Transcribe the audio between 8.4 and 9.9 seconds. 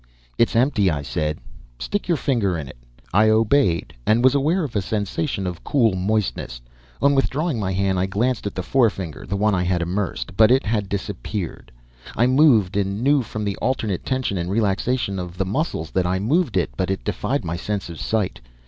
at the forefinger, the one I had